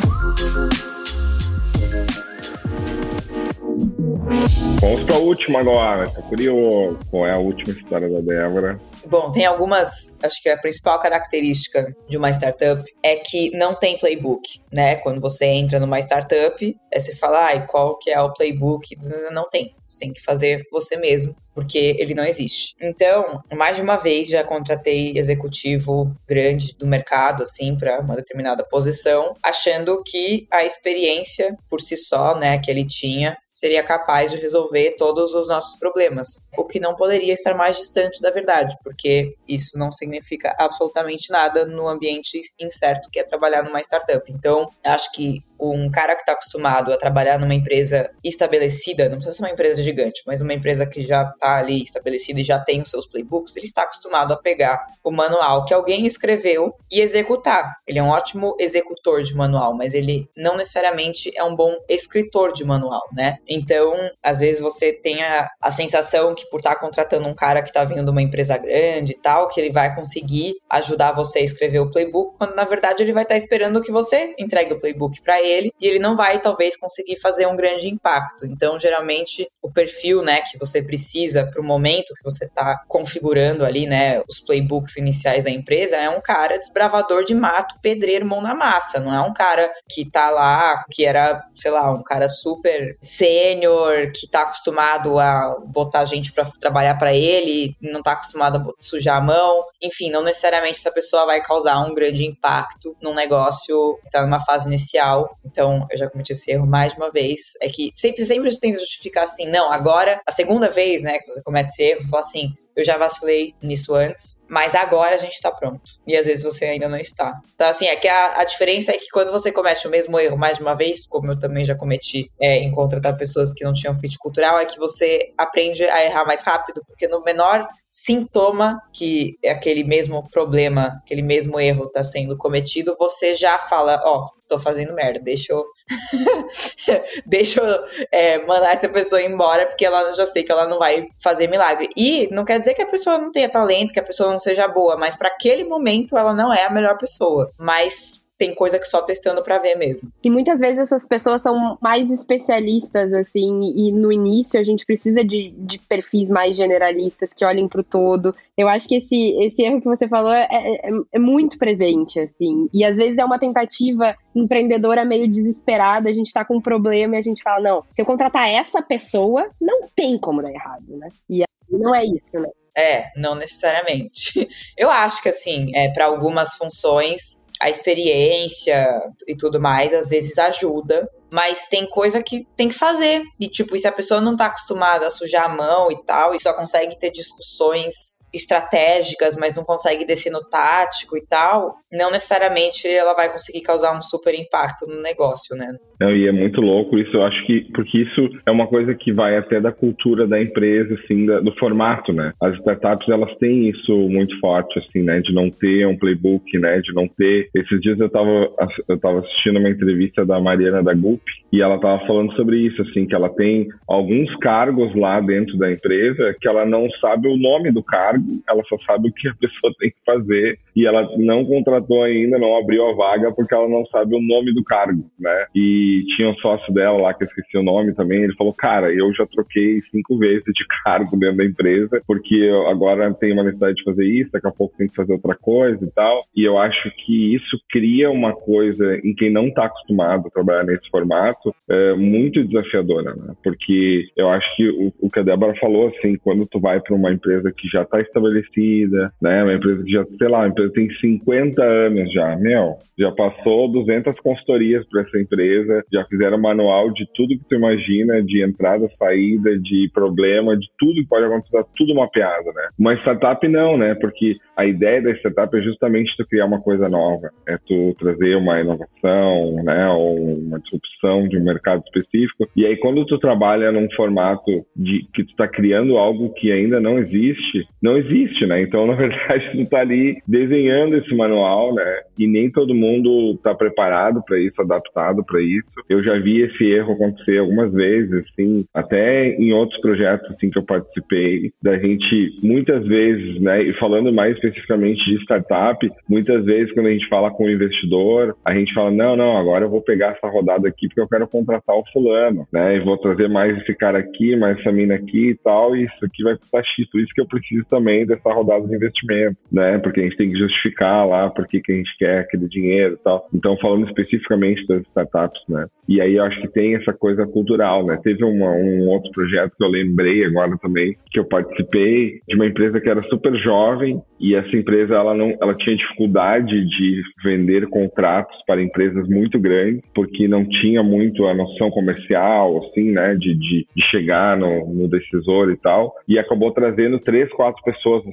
[4.81, 6.09] Vamos para a última agora.
[6.09, 6.99] Tô curioso.
[7.11, 8.81] Qual é a última história da Débora?
[9.07, 10.17] Bom, tem algumas.
[10.23, 14.97] Acho que a principal característica de uma startup é que não tem playbook, né?
[14.97, 18.97] Quando você entra numa startup, é você fala, ai, qual que é o playbook?
[19.31, 19.75] Não tem.
[19.89, 22.75] Você tem que fazer você mesmo, porque ele não existe.
[22.81, 28.65] Então, mais de uma vez já contratei executivo grande do mercado, assim, para uma determinada
[28.65, 34.39] posição, achando que a experiência por si só, né, que ele tinha, seria capaz de
[34.39, 39.35] resolver todos os nossos problemas, o que não poderia estar mais distante da verdade, porque
[39.47, 44.25] isso não significa absolutamente nada no ambiente incerto que é trabalhar numa startup.
[44.33, 49.37] Então, acho que um cara que está acostumado a trabalhar numa empresa estabelecida, não precisa
[49.37, 52.83] ser uma empresa gigante, mas uma empresa que já está ali estabelecida e já tem
[52.83, 57.73] os seus playbooks, ele está acostumado a pegar o manual que alguém escreveu e executar.
[57.87, 62.53] Ele é um ótimo executor de manual, mas ele não necessariamente é um bom escritor
[62.53, 63.39] de manual, né?
[63.49, 67.63] Então, às vezes você tem a, a sensação que por estar tá contratando um cara
[67.63, 71.39] que está vindo de uma empresa grande e tal, que ele vai conseguir ajudar você
[71.39, 74.75] a escrever o playbook, quando na verdade ele vai estar tá esperando que você entregue
[74.75, 78.45] o playbook para ele e ele não vai talvez conseguir fazer um grande impacto.
[78.47, 83.65] Então, geralmente, o perfil, né, que você precisa para o momento que você está configurando
[83.65, 88.41] ali, né, os playbooks iniciais da empresa é um cara desbravador de mato, pedreiro, mão
[88.41, 89.01] na massa.
[89.01, 94.11] Não é um cara que tá lá, que era, sei lá, um cara super sênior,
[94.15, 99.19] que tá acostumado a botar gente para trabalhar para ele, não tá acostumado a sujar
[99.19, 99.65] a mão.
[99.83, 104.41] Enfim, não necessariamente essa pessoa vai causar um grande impacto num negócio que tá numa
[104.41, 107.53] fase inicial então, eu já cometi esse erro mais de uma vez.
[107.61, 111.71] É que sempre, sempre tenta justificar assim, não, agora, a segunda vez, né, você comete
[111.71, 115.51] esse erro, você fala assim, eu já vacilei nisso antes, mas agora a gente está
[115.51, 115.83] pronto.
[116.07, 117.41] E às vezes você ainda não está.
[117.55, 120.37] Então, assim, é que a, a diferença é que quando você comete o mesmo erro
[120.37, 123.73] mais de uma vez, como eu também já cometi é, em contratar pessoas que não
[123.73, 128.81] tinham fit cultural, é que você aprende a errar mais rápido, porque no menor sintoma
[128.93, 134.41] que aquele mesmo problema, aquele mesmo erro está sendo cometido, você já fala, ó, oh,
[134.49, 135.65] tô fazendo merda, deixa eu
[137.27, 141.09] deixa eu é, mandar essa pessoa embora, porque ela já sei que ela não vai
[141.23, 141.89] fazer milagre.
[141.97, 144.69] E não quer dizer que a pessoa não tenha talento, que a pessoa não seja
[144.69, 147.51] boa, mas para aquele momento ela não é a melhor pessoa.
[147.59, 150.11] Mas tem coisa que só testando para ver mesmo.
[150.25, 155.23] E muitas vezes essas pessoas são mais especialistas, assim, e no início a gente precisa
[155.23, 158.35] de, de perfis mais generalistas que olhem para o todo.
[158.57, 162.67] Eu acho que esse, esse erro que você falou é, é, é, muito presente, assim,
[162.73, 167.17] e às vezes é uma tentativa empreendedora meio desesperada, a gente tá com um problema
[167.17, 170.97] e a gente fala, não, se eu contratar essa pessoa, não tem como dar errado,
[170.97, 171.09] né?
[171.29, 172.49] E não é isso, né?
[172.77, 174.49] É, não necessariamente.
[174.77, 178.89] Eu acho que assim, é, para algumas funções a experiência
[179.29, 183.23] e tudo mais às vezes ajuda, mas tem coisa que tem que fazer.
[183.39, 186.41] E tipo, se a pessoa não tá acostumada a sujar a mão e tal, e
[186.41, 192.87] só consegue ter discussões estratégicas, mas não consegue descer no tático e tal, não necessariamente
[192.89, 195.77] ela vai conseguir causar um super impacto no negócio, né?
[196.01, 199.13] Não, e é muito louco isso, eu acho que, porque isso é uma coisa que
[199.13, 202.33] vai até da cultura da empresa, assim, da, do formato, né?
[202.41, 205.21] As startups, elas têm isso muito forte, assim, né?
[205.21, 206.81] De não ter um playbook, né?
[206.81, 207.51] De não ter...
[207.55, 208.51] Esses dias eu tava,
[208.89, 211.21] eu tava assistindo uma entrevista da Mariana da Gulp
[211.53, 215.71] e ela tava falando sobre isso, assim, que ela tem alguns cargos lá dentro da
[215.71, 219.35] empresa que ela não sabe o nome do cargo, ela só sabe o que a
[219.35, 223.69] pessoa tem que fazer e ela não contratou ainda, não abriu a vaga porque ela
[223.69, 225.47] não sabe o nome do cargo, né?
[225.55, 228.93] E tinha um sócio dela lá que eu esqueci o nome também, ele falou, cara,
[228.93, 233.45] eu já troquei cinco vezes de cargo dentro da empresa porque eu agora tenho uma
[233.45, 236.25] necessidade de fazer isso, daqui a pouco tem que fazer outra coisa e tal.
[236.35, 240.65] E eu acho que isso cria uma coisa em quem não está acostumado a trabalhar
[240.65, 243.35] nesse formato é, muito desafiadora, né?
[243.43, 246.95] Porque eu acho que o, o que a Débora falou, assim, quando tu vai para
[246.95, 249.43] uma empresa que já está estabelecida, né?
[249.43, 254.87] Uma empresa que já, sei lá, tem 50 anos já, meu, já passou 200 consultorias
[254.89, 259.91] para essa empresa, já fizeram manual de tudo que tu imagina, de entrada, saída, de
[259.95, 262.69] problema, de tudo que pode acontecer, tá tudo mapeado, né?
[262.79, 263.95] Uma startup não, né?
[263.95, 268.37] Porque a ideia da startup é justamente tu criar uma coisa nova, é tu trazer
[268.37, 269.89] uma inovação, né?
[269.89, 272.49] Ou uma disrupção de um mercado específico.
[272.55, 276.81] E aí quando tu trabalha num formato de que tu está criando algo que ainda
[276.81, 278.61] não existe, não existe, né?
[278.63, 280.19] Então na verdade tu tá ali
[280.51, 282.01] desenhando esse manual, né?
[282.19, 285.69] E nem todo mundo está preparado para isso, adaptado para isso.
[285.89, 290.59] Eu já vi esse erro acontecer algumas vezes, assim, até em outros projetos assim que
[290.59, 293.63] eu participei, da gente muitas vezes, né?
[293.63, 298.37] E falando mais especificamente de startup, muitas vezes quando a gente fala com o investidor,
[298.45, 301.29] a gente fala não, não, agora eu vou pegar essa rodada aqui porque eu quero
[301.29, 302.77] contratar o fulano, né?
[302.77, 306.05] E vou trazer mais esse cara aqui, mais essa mina aqui e tal, e isso
[306.05, 306.91] aqui vai custar X.
[306.91, 309.79] Por isso que eu preciso também dessa rodada de investimento, né?
[309.79, 313.05] Porque a gente tem que justificar lá por que a gente quer aquele dinheiro e
[313.05, 313.29] tal.
[313.35, 315.67] Então, falando especificamente das startups, né?
[315.89, 317.99] E aí eu acho que tem essa coisa cultural, né?
[318.03, 322.47] Teve uma, um outro projeto que eu lembrei agora também, que eu participei de uma
[322.47, 327.69] empresa que era super jovem e essa empresa ela não, ela tinha dificuldade de vender
[327.69, 333.15] contratos para empresas muito grandes porque não tinha muito a noção comercial, assim, né?
[333.17, 335.93] De, de, de chegar no, no decisor e tal.
[336.07, 338.05] E acabou trazendo três, quatro pessoas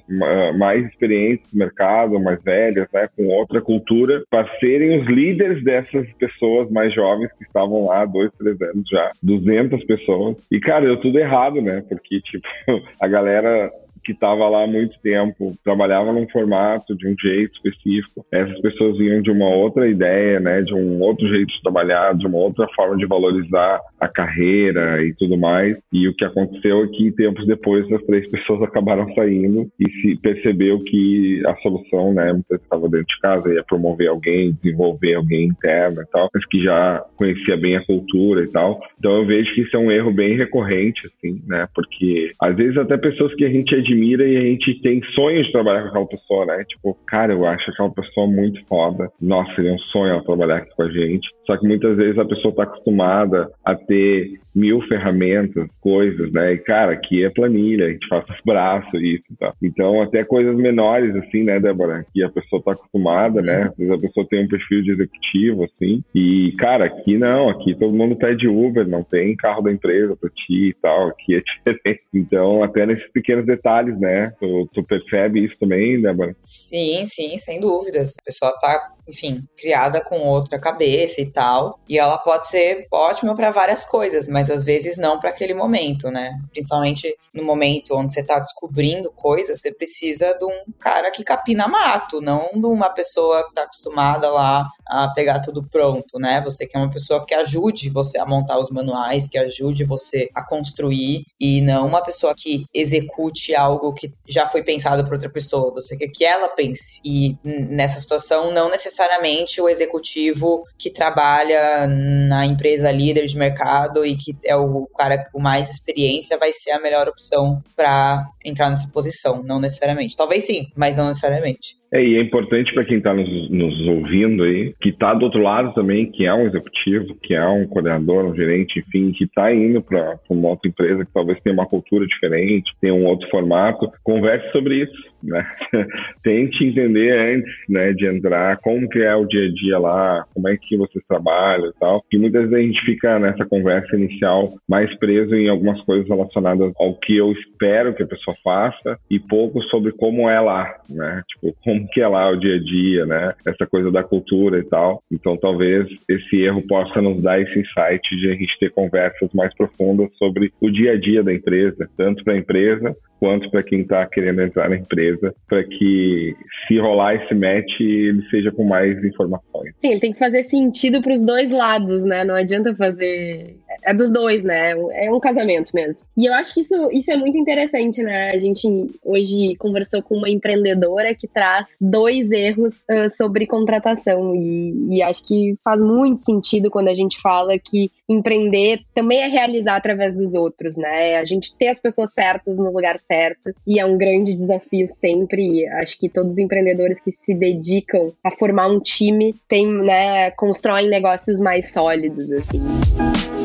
[0.57, 3.07] mais experientes no mercado, mais velhas, né?
[3.15, 8.31] Com outra cultura, para serem os líderes dessas pessoas mais jovens que estavam lá dois,
[8.37, 9.11] três anos já.
[9.21, 10.37] 200 pessoas.
[10.51, 11.83] E, cara, deu tudo errado, né?
[11.87, 12.47] Porque, tipo,
[13.01, 13.71] a galera
[14.07, 18.25] que estava lá há muito tempo, trabalhava num formato de um jeito específico.
[18.31, 22.25] Essas pessoas vinham de uma outra ideia, né, de um outro jeito de trabalhar, de
[22.25, 25.77] uma outra forma de valorizar a carreira e tudo mais.
[25.91, 30.15] E o que aconteceu é que tempos depois essas três pessoas acabaram saindo e se
[30.21, 35.49] percebeu que a solução, né, muitas estava dentro de casa, ia promover alguém, desenvolver alguém
[35.49, 38.79] interno e tal, mas que já conhecia bem a cultura e tal.
[38.97, 42.77] Então eu vejo que isso é um erro bem recorrente, assim, né, porque às vezes
[42.77, 45.89] até pessoas que a gente admira admira e a gente tem sonhos de trabalhar com
[45.89, 46.63] aquela pessoa, né?
[46.65, 49.09] Tipo, cara, eu acho aquela pessoa muito foda.
[49.19, 51.27] Nossa, seria um sonho ela trabalhar aqui com a gente.
[51.45, 56.53] Só que muitas vezes a pessoa está acostumada a ter mil ferramentas, coisas, né?
[56.53, 59.53] E, cara, aqui é planilha, a gente faz os braços e isso e tal.
[59.61, 62.05] Então, até coisas menores, assim, né, Débora?
[62.11, 63.69] Que a pessoa está acostumada, né?
[63.69, 66.03] Às vezes a pessoa tem um perfil de executivo, assim.
[66.13, 70.29] E, cara, aqui não, aqui todo mundo pede Uber, não tem carro da empresa para
[70.31, 71.09] ti e tal.
[71.09, 72.01] Aqui é diferente.
[72.13, 74.33] Então, até nesses pequenos detalhes detalhes, né?
[74.39, 76.35] Tu, tu percebe isso também, Débora?
[76.41, 78.15] Sim, sim, sem dúvidas.
[78.19, 81.79] A pessoa tá enfim, criada com outra cabeça e tal.
[81.87, 86.09] E ela pode ser ótima para várias coisas, mas às vezes não para aquele momento,
[86.09, 86.37] né?
[86.51, 91.67] Principalmente no momento onde você tá descobrindo coisas, você precisa de um cara que capina
[91.67, 96.41] mato, não de uma pessoa que tá acostumada lá a pegar tudo pronto, né?
[96.43, 100.43] Você quer uma pessoa que ajude você a montar os manuais, que ajude você a
[100.43, 105.73] construir e não uma pessoa que execute algo que já foi pensado por outra pessoa.
[105.73, 106.99] Você quer que ela pense.
[107.03, 114.05] E nessa situação, não necessariamente necessariamente o executivo que trabalha na empresa líder de mercado
[114.05, 118.69] e que é o cara com mais experiência vai ser a melhor opção para entrar
[118.69, 120.17] nessa posição, não necessariamente.
[120.17, 121.77] Talvez sim, mas não necessariamente.
[121.91, 125.41] É, e é importante para quem está nos, nos, ouvindo aí, que está do outro
[125.41, 129.53] lado também, que é um executivo, que é um coordenador, um gerente, enfim, que está
[129.53, 133.89] indo para uma outra empresa que talvez tenha uma cultura diferente, tenha um outro formato,
[134.03, 135.45] converse sobre isso, né?
[136.23, 140.47] Tente entender antes, né, de entrar, como que é o dia a dia lá, como
[140.49, 144.53] é que vocês trabalham e tal, que muitas vezes a gente fica nessa conversa inicial
[144.67, 149.19] mais preso em algumas coisas relacionadas ao que eu espero que a pessoa faça e
[149.19, 151.23] pouco sobre como é lá, né?
[151.27, 153.33] Tipo, como como que é lá o dia a dia, né?
[153.45, 155.01] Essa coisa da cultura e tal.
[155.11, 159.53] Então, talvez esse erro possa nos dar esse insight de a gente ter conversas mais
[159.55, 163.81] profundas sobre o dia a dia da empresa, tanto para a empresa quanto para quem
[163.81, 166.35] está querendo entrar na empresa, para que
[166.67, 169.73] se rolar esse match, ele seja com mais informações.
[169.81, 172.23] Sim, ele tem que fazer sentido para os dois lados, né?
[172.23, 174.71] Não adianta fazer é dos dois, né?
[174.93, 176.05] É um casamento mesmo.
[176.17, 178.31] E eu acho que isso, isso é muito interessante, né?
[178.31, 178.67] A gente
[179.03, 184.35] hoje conversou com uma empreendedora que traz dois erros uh, sobre contratação.
[184.35, 189.27] E, e acho que faz muito sentido quando a gente fala que empreender também é
[189.27, 191.17] realizar através dos outros, né?
[191.17, 193.53] A gente ter as pessoas certas no lugar certo.
[193.65, 195.61] E é um grande desafio sempre.
[195.61, 200.31] E acho que todos os empreendedores que se dedicam a formar um time tem, né,
[200.31, 203.36] constroem negócios mais sólidos, assim.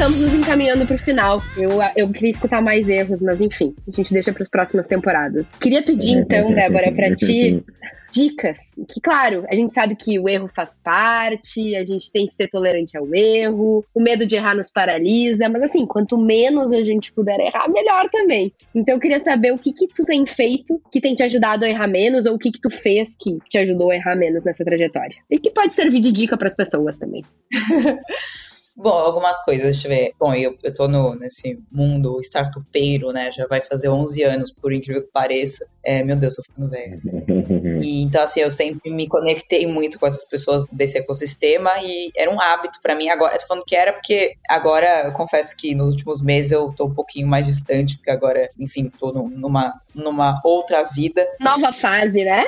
[0.00, 1.42] Estamos nos encaminhando para o final.
[1.58, 5.44] Eu, eu queria escutar mais erros, mas enfim, a gente deixa para as próximas temporadas.
[5.60, 7.62] Queria pedir então, Débora, para ti
[8.10, 8.58] dicas.
[8.88, 12.48] Que, claro, a gente sabe que o erro faz parte, a gente tem que ser
[12.48, 17.12] tolerante ao erro, o medo de errar nos paralisa, mas assim, quanto menos a gente
[17.12, 18.54] puder errar, melhor também.
[18.74, 21.68] Então eu queria saber o que que tu tem feito que tem te ajudado a
[21.68, 24.64] errar menos, ou o que que tu fez que te ajudou a errar menos nessa
[24.64, 25.18] trajetória.
[25.30, 27.22] E que pode servir de dica para as pessoas também.
[28.76, 30.12] Bom, algumas coisas, deixa eu ver.
[30.18, 33.30] Bom, eu, eu tô no, nesse mundo startupeiro, né?
[33.30, 35.68] Já vai fazer 11 anos, por incrível que pareça.
[35.84, 37.00] É, meu Deus, tô ficando velho.
[37.82, 42.30] E, então, assim, eu sempre me conectei muito com essas pessoas desse ecossistema e era
[42.30, 43.38] um hábito para mim agora.
[43.38, 46.94] tô falando que era porque agora, eu confesso que nos últimos meses eu tô um
[46.94, 51.26] pouquinho mais distante, porque agora, enfim, tô no, numa, numa outra vida.
[51.40, 52.44] Nova fase, né?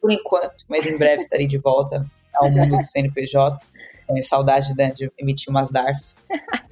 [0.00, 2.04] Por enquanto, mas em breve estarei de volta
[2.34, 3.66] ao mundo do CNPJ.
[4.08, 6.26] É, saudade né, de emitir umas DARFs.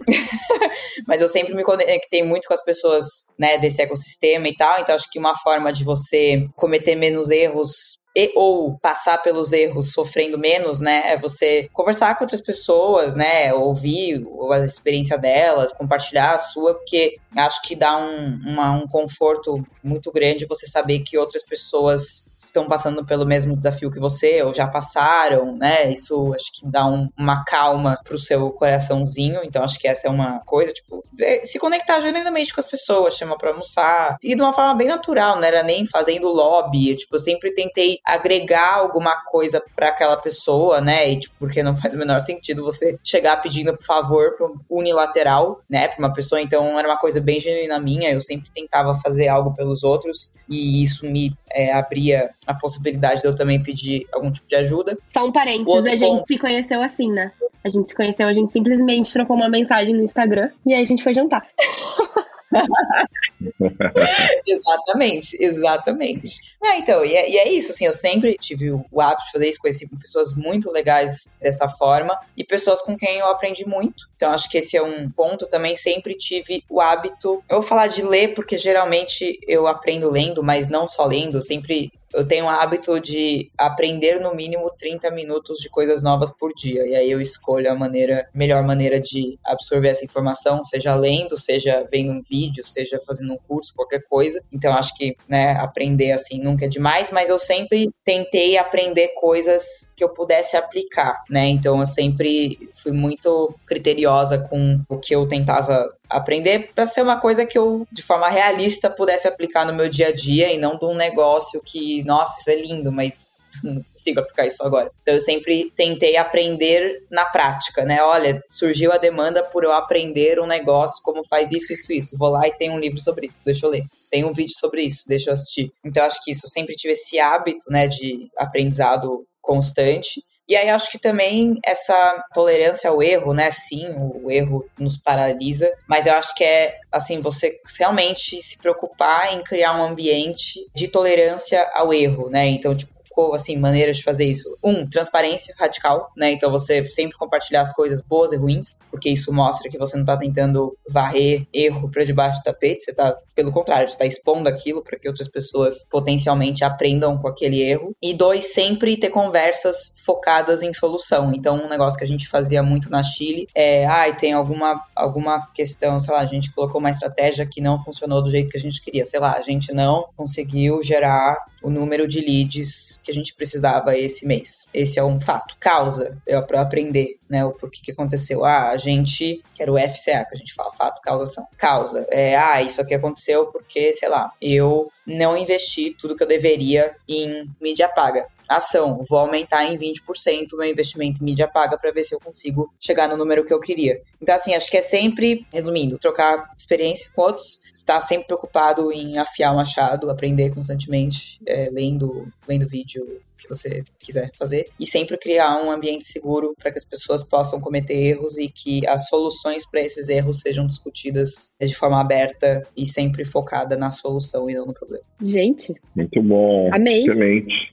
[1.06, 3.06] Mas eu sempre me conectei muito com as pessoas
[3.38, 4.80] né, desse ecossistema e tal.
[4.80, 9.92] Então, acho que uma forma de você cometer menos erros e ou passar pelos erros
[9.92, 11.12] sofrendo menos, né?
[11.12, 13.52] É você conversar com outras pessoas, né?
[13.54, 19.64] Ouvir a experiência delas, compartilhar a sua, porque acho que dá um, uma, um conforto
[19.82, 24.52] muito grande você saber que outras pessoas estão passando pelo mesmo desafio que você, ou
[24.52, 25.92] já passaram, né?
[25.92, 29.40] Isso acho que dá um, uma calma pro seu coraçãozinho.
[29.44, 33.16] Então, acho que essa é uma coisa, tipo, é, se conectar genuinamente com as pessoas,
[33.16, 34.16] chamar pra almoçar.
[34.22, 36.90] E de uma forma bem natural, não era nem fazendo lobby.
[36.90, 41.10] Eu, tipo, eu sempre tentei agregar alguma coisa para aquela pessoa, né?
[41.10, 44.34] E, tipo, porque não faz o menor sentido você chegar pedindo por favor
[44.68, 46.40] unilateral, né, pra uma pessoa.
[46.40, 48.10] Então, era uma coisa bem genuína minha.
[48.10, 53.26] Eu sempre tentava fazer algo pelos outros e isso me é, abria a possibilidade de
[53.26, 54.98] eu também pedir algum tipo de ajuda.
[55.06, 57.32] Só um parênteses, a gente se conheceu assim, né?
[57.62, 60.84] A gente se conheceu, a gente simplesmente trocou uma mensagem no Instagram e aí a
[60.84, 61.46] gente foi jantar.
[64.46, 66.56] exatamente, exatamente.
[66.60, 69.32] Não, então, e é, e é, isso, assim, eu sempre tive o, o hábito de
[69.32, 74.08] fazer isso, conheci pessoas muito legais dessa forma e pessoas com quem eu aprendi muito.
[74.16, 75.46] Então, acho que esse é um ponto.
[75.46, 80.42] Também sempre tive o hábito, eu vou falar de ler, porque geralmente eu aprendo lendo,
[80.42, 85.58] mas não só lendo, sempre eu tenho o hábito de aprender no mínimo 30 minutos
[85.58, 86.86] de coisas novas por dia.
[86.86, 91.86] E aí eu escolho a maneira, melhor maneira de absorver essa informação, seja lendo, seja
[91.90, 94.42] vendo um vídeo, seja fazendo um curso, qualquer coisa.
[94.52, 99.94] Então acho que, né, aprender assim nunca é demais, mas eu sempre tentei aprender coisas
[99.96, 101.46] que eu pudesse aplicar, né?
[101.48, 107.20] Então eu sempre fui muito criteriosa com o que eu tentava aprender para ser uma
[107.20, 110.76] coisa que eu, de forma realista, pudesse aplicar no meu dia a dia e não
[110.76, 113.30] de um negócio que, nossa, isso é lindo, mas
[113.62, 114.90] não consigo aplicar isso agora.
[115.02, 118.02] Então eu sempre tentei aprender na prática, né?
[118.02, 122.18] Olha, surgiu a demanda por eu aprender um negócio, como faz isso, isso, isso.
[122.18, 123.84] Vou lá e tem um livro sobre isso, deixa eu ler.
[124.10, 125.72] Tem um vídeo sobre isso, deixa eu assistir.
[125.84, 130.22] Então eu acho que isso, eu sempre tive esse hábito, né, de aprendizado constante.
[130.50, 133.52] E aí acho que também essa tolerância ao erro, né?
[133.52, 139.32] Sim, o erro nos paralisa, mas eu acho que é assim, você realmente se preocupar
[139.32, 142.48] em criar um ambiente de tolerância ao erro, né?
[142.48, 142.92] Então, tipo,
[143.34, 144.56] assim, maneiras de fazer isso.
[144.62, 146.32] Um, transparência radical, né?
[146.32, 150.04] Então você sempre compartilhar as coisas boas e ruins, porque isso mostra que você não
[150.04, 154.48] tá tentando varrer erro para debaixo do tapete, você tá, pelo contrário, você tá expondo
[154.48, 157.94] aquilo para que outras pessoas potencialmente aprendam com aquele erro.
[158.02, 161.32] E dois, sempre ter conversas focadas em solução.
[161.34, 164.82] Então, um negócio que a gente fazia muito na Chile é, ai, ah, tem alguma,
[164.94, 168.56] alguma questão, sei lá, a gente colocou uma estratégia que não funcionou do jeito que
[168.56, 173.12] a gente queria, sei lá, a gente não conseguiu gerar o número de leads que
[173.12, 174.68] a gente precisava esse mês.
[174.72, 175.56] Esse é um fato.
[175.58, 178.44] Causa, é para aprender, né, o porquê que aconteceu.
[178.44, 181.46] Ah, a gente, que era o FCA, que a gente fala, fato, causação.
[181.58, 186.28] Causa, é, ah, isso aqui aconteceu porque, sei lá, eu não investi tudo que eu
[186.28, 191.78] deveria em mídia paga ação, vou aumentar em 20% o meu investimento em mídia paga
[191.78, 194.02] para ver se eu consigo chegar no número que eu queria.
[194.20, 199.18] Então, assim, acho que é sempre, resumindo, trocar experiência com outros, estar sempre preocupado em
[199.18, 204.68] afiar o machado, aprender constantemente, é, lendo, lendo vídeo, que você quiser fazer.
[204.78, 208.86] E sempre criar um ambiente seguro para que as pessoas possam cometer erros e que
[208.86, 214.48] as soluções para esses erros sejam discutidas de forma aberta e sempre focada na solução
[214.48, 215.04] e não no problema.
[215.22, 215.74] Gente.
[215.94, 216.70] Muito bom.
[216.72, 217.02] Amei.
[217.02, 217.72] Excelente.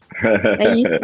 [0.60, 0.95] É isso.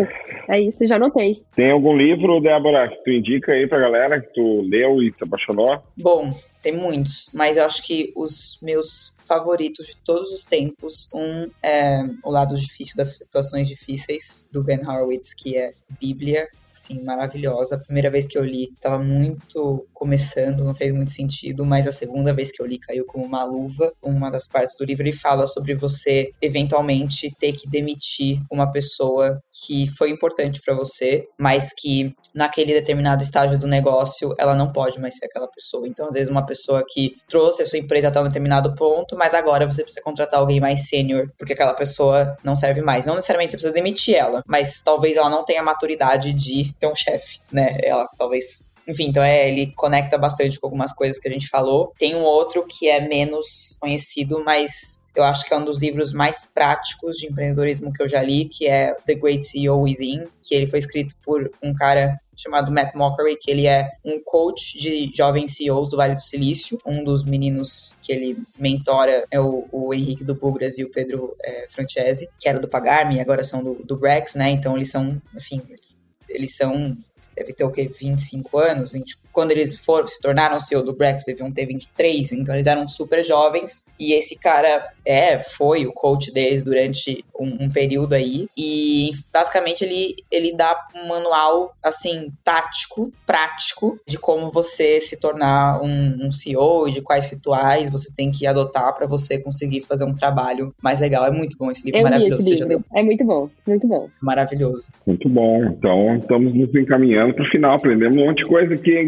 [0.50, 1.42] É isso, já anotei.
[1.56, 5.24] Tem algum livro, Débora, que tu indica aí pra galera que tu leu e se
[5.24, 5.82] apaixonou?
[5.96, 11.10] Bom, tem muitos, mas eu acho que os meus favoritos de todos os tempos.
[11.14, 17.02] Um é O Lado Difícil das Situações Difíceis, do Ben Horowitz, que é Bíblia assim,
[17.04, 17.76] maravilhosa.
[17.76, 21.92] A primeira vez que eu li estava muito começando, não fez muito sentido, mas a
[21.92, 23.94] segunda vez que eu li caiu como uma luva.
[24.02, 29.40] Uma das partes do livro ele fala sobre você eventualmente ter que demitir uma pessoa
[29.66, 35.00] que foi importante para você, mas que naquele determinado estágio do negócio ela não pode
[35.00, 35.88] mais ser aquela pessoa.
[35.88, 39.34] Então, às vezes, uma pessoa que trouxe a sua empresa até um determinado ponto, mas
[39.34, 43.06] agora você precisa contratar alguém mais sênior, porque aquela pessoa não serve mais.
[43.06, 46.96] Não necessariamente você precisa demitir ela, mas talvez ela não tenha maturidade de ter um
[46.96, 47.78] chefe, né?
[47.82, 51.94] Ela talvez enfim, então é, ele conecta bastante com algumas coisas que a gente falou.
[51.98, 56.12] Tem um outro que é menos conhecido, mas eu acho que é um dos livros
[56.12, 60.54] mais práticos de empreendedorismo que eu já li, que é The Great CEO Within, que
[60.54, 65.10] ele foi escrito por um cara chamado Matt Mockery, que ele é um coach de
[65.16, 66.80] jovens CEOs do Vale do Silício.
[66.86, 71.36] Um dos meninos que ele mentora é o, o Henrique do Bugras e o Pedro
[71.44, 74.50] é, Francese, que era do Pagarme e agora são do, do Brex, né?
[74.50, 76.00] Então eles são, enfim, eles,
[76.34, 76.98] eles são
[77.36, 77.88] deve ter o quê?
[77.88, 82.54] 25 anos, 20, quando eles foram, se tornaram CEO do Brex, deviam ter 23, então
[82.54, 83.92] eles eram super jovens.
[84.00, 88.48] E esse cara é, foi o coach deles durante um, um período aí.
[88.56, 95.82] E basicamente ele, ele dá um manual, assim, tático, prático, de como você se tornar
[95.82, 100.06] um, um CEO e de quais rituais você tem que adotar para você conseguir fazer
[100.06, 101.26] um trabalho mais legal.
[101.26, 102.42] É muito bom esse livro, Eu maravilhoso.
[102.42, 102.86] Esse livro.
[102.94, 104.10] É muito bom, muito bom.
[104.22, 104.92] Maravilhoso.
[105.06, 105.64] Muito bom.
[105.66, 107.76] Então, estamos nos encaminhando para o final.
[107.76, 109.06] Aprendemos um monte de coisa aqui, hein,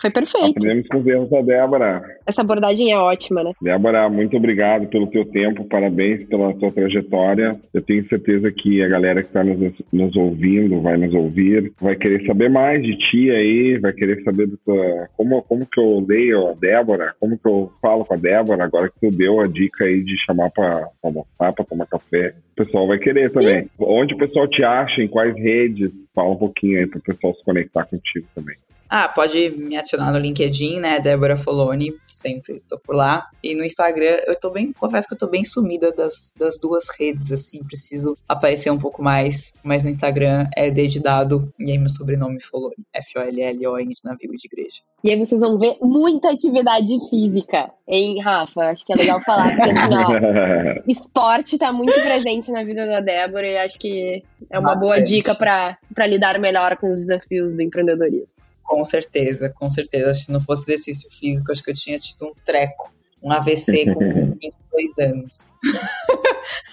[0.00, 0.58] Foi perfeito.
[0.58, 2.02] Aprendemos com os erros da Débora.
[2.26, 3.52] Essa abordagem é ótima, né?
[3.60, 7.58] Débora, muito obrigado pelo teu tempo, parabéns pela tua trajetória.
[7.72, 11.96] Eu tenho certeza que a galera que está nos, nos, ouvindo, vai nos ouvir, vai
[11.96, 16.04] querer saber mais de ti aí, vai querer saber do tua, como, como que eu
[16.06, 19.46] leio a Débora, como que eu falo com a Débora, agora que tu deu a
[19.46, 22.34] dica aí de chamar para almoçar, para tomar café.
[22.52, 23.64] O pessoal vai querer também.
[23.64, 23.68] E?
[23.78, 25.90] Onde o pessoal te acha, em quais redes?
[26.14, 28.56] Fala um pouquinho aí para o pessoal se conectar contigo também.
[28.88, 30.98] Ah, pode me adicionar no LinkedIn, né?
[30.98, 33.26] Débora Foloni, sempre tô por lá.
[33.42, 36.86] E no Instagram, eu tô bem, confesso que eu tô bem sumida das, das duas
[36.98, 39.54] redes, assim, preciso aparecer um pouco mais.
[39.62, 44.46] Mas no Instagram é dedidado, e aí meu sobrenome Foloni, F-O-L-L-O-N de navio e de
[44.46, 44.80] igreja.
[45.04, 48.70] E aí vocês vão ver muita atividade física, hein, Rafa?
[48.70, 53.00] Acho que é legal falar, porque assim, ó, esporte tá muito presente na vida da
[53.00, 54.82] Débora e acho que é uma Bastante.
[54.82, 58.47] boa dica para lidar melhor com os desafios do empreendedorismo.
[58.68, 60.12] Com certeza, com certeza.
[60.12, 62.92] Se não fosse exercício físico, acho que eu tinha tido um treco,
[63.22, 64.36] um AVC com
[64.78, 65.52] 22 anos.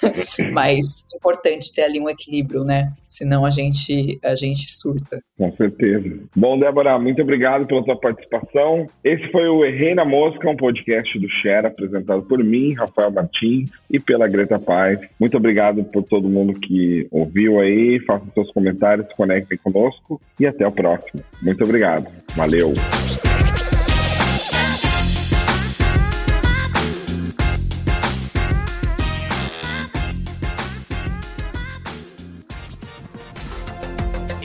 [0.54, 2.94] Mas importante ter ali um equilíbrio, né?
[3.08, 5.20] Senão a gente, a gente surta.
[5.38, 6.20] Com certeza.
[6.36, 8.88] Bom, Débora, muito obrigado pela tua participação.
[9.04, 13.70] Esse foi o Errei na Mosca, um podcast do Share, apresentado por mim, Rafael Martins,
[13.90, 15.00] e pela Greta Paz.
[15.20, 18.00] Muito obrigado por todo mundo que ouviu aí.
[18.06, 21.24] Faça seus comentários, se conectem conosco e até o próximo.
[21.42, 22.08] Muito obrigado.
[22.36, 22.74] Valeu.